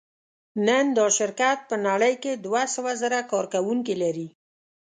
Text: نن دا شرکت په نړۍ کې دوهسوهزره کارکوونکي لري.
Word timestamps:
نن 0.67 0.85
دا 0.97 1.05
شرکت 1.17 1.59
په 1.69 1.75
نړۍ 1.87 2.13
کې 2.23 2.31
دوهسوهزره 2.45 3.19
کارکوونکي 3.31 3.95
لري. 4.03 4.27